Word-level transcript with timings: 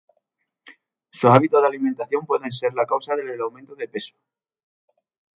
Sus 1.11 1.29
hábitos 1.29 1.61
de 1.61 1.67
alimentación 1.67 2.25
pueden 2.25 2.51
ser 2.51 2.73
la 2.73 2.87
causa 2.87 3.15
del 3.15 3.39
aumento 3.39 3.75
de 3.75 3.87
peso 3.87 4.15